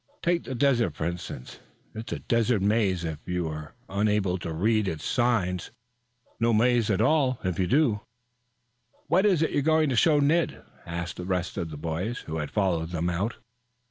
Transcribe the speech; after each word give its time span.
Take 0.23 0.45
the 0.45 0.55
desert 0.55 0.95
for 0.95 1.05
instance. 1.05 1.59
It's 1.93 2.11
a 2.11 2.17
desert 2.17 2.63
maze 2.63 3.03
if 3.03 3.19
you 3.27 3.47
are 3.49 3.75
unable 3.87 4.39
to 4.39 4.51
read 4.51 4.87
its 4.87 5.05
signs; 5.05 5.69
no 6.39 6.51
maze 6.53 6.89
at 6.89 7.01
all 7.01 7.37
if 7.43 7.59
you 7.59 7.67
do." 7.67 8.01
"What 9.05 9.27
is 9.27 9.43
it 9.43 9.51
you 9.51 9.57
were 9.57 9.61
going 9.61 9.89
to 9.89 9.95
show 9.95 10.19
Ned?" 10.19 10.63
asked 10.87 11.17
the 11.17 11.25
rest 11.25 11.55
of 11.55 11.69
the 11.69 11.77
boys, 11.77 12.21
who 12.21 12.37
had 12.37 12.49
followed 12.49 12.89
them 12.89 13.11
out. 13.11 13.35